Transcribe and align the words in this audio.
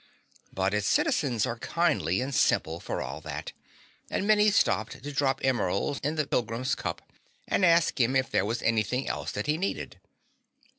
But 0.51 0.73
its 0.73 0.87
citizens 0.87 1.45
are 1.45 1.59
kindly 1.59 2.21
and 2.21 2.33
simple, 2.33 2.79
for 2.79 3.03
all 3.03 3.21
that, 3.21 3.51
and 4.09 4.25
many 4.25 4.49
stopped 4.49 5.03
to 5.03 5.11
drop 5.11 5.41
emeralds 5.43 5.99
in 6.03 6.15
the 6.15 6.25
pilgrim's 6.25 6.73
cup 6.73 7.07
and 7.47 7.63
ask 7.63 8.01
him 8.01 8.15
if 8.15 8.31
there 8.31 8.43
was 8.43 8.63
anything 8.63 9.07
else 9.07 9.31
that 9.33 9.45
he 9.45 9.59
needed. 9.59 9.99